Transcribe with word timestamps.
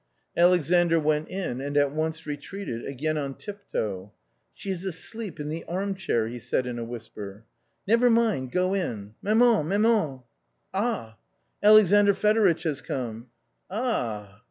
Alexandr 0.35 0.99
went 0.99 1.27
in 1.27 1.61
and 1.61 1.77
at 1.77 1.91
once 1.91 2.25
retreated 2.25 2.83
again 2.85 3.19
on 3.19 3.35
tip 3.35 3.59
toe." 3.71 4.11
She 4.55 4.71
is 4.71 4.83
asleep 4.83 5.39
in 5.39 5.49
the 5.49 5.63
armchair," 5.65 6.27
he 6.27 6.39
said 6.39 6.65
in 6.65 6.79
a 6.79 6.83
whisper." 6.83 7.43
Never 7.87 8.09
mind, 8.09 8.51
go 8.51 8.73
in. 8.73 9.13
Maman, 9.21 9.67
maman 9.67 10.23
I 10.23 10.23
""Ah 10.73 11.17
1" 11.59 11.69
"Alexandr 11.71 12.13
Fedoritch 12.15 12.63
has 12.63 12.81
come."" 12.81 13.27
Ah 13.69 14.39